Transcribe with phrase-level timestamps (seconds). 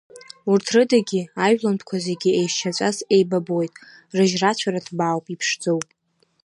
[0.51, 3.73] Урҭ рыдагьы аижәлантәқәа зегьы еишьцәаҵас иеибабоит,
[4.15, 5.85] рыжьрацәара ҭбаауп, иԥшӡоуп.